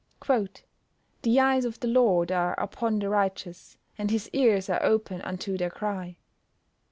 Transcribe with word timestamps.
[Verse: 0.25 0.47
"The 1.21 1.39
eyes 1.39 1.63
of 1.63 1.79
the 1.79 1.87
Lord 1.87 2.31
are 2.31 2.59
upon 2.59 2.97
the 2.97 3.07
righteous, 3.07 3.77
and 3.99 4.09
his 4.09 4.31
ears 4.33 4.67
are 4.67 4.81
open 4.81 5.21
unto 5.21 5.59
their 5.59 5.69
cry." 5.69 6.17